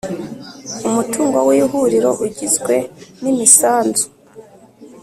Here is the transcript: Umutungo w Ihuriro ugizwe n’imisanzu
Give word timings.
Umutungo 0.87 1.37
w 1.47 1.49
Ihuriro 1.59 2.11
ugizwe 2.25 2.75
n’imisanzu 3.21 4.05